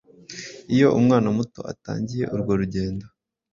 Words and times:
Iyo 0.73 0.87
umwana 0.99 1.27
muto 1.37 1.61
atangiye 1.71 2.25
urwo 2.33 2.51
rugendo 2.61 3.05